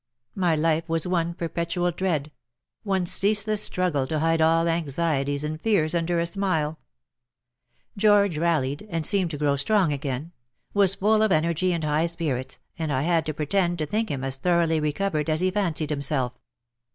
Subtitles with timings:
[0.33, 2.31] My life was one perpetual dread—
[2.83, 6.79] one ceaseless struggle to hide all anxieties and fears under a smile.
[7.95, 10.31] George rallied, and seemed to grow strong again—
[10.73, 14.23] was full of energy and high spirits, and I had to pretend to think him
[14.23, 16.33] as tho roughly recovered as he fancied himself.